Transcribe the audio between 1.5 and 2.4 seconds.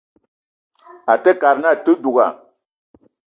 na àte duga